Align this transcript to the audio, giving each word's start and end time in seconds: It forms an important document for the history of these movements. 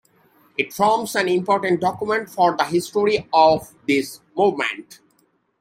It 0.57 0.73
forms 0.73 1.13
an 1.15 1.27
important 1.27 1.79
document 1.79 2.27
for 2.27 2.57
the 2.57 2.63
history 2.63 3.27
of 3.31 3.71
these 3.85 4.19
movements. 4.35 4.99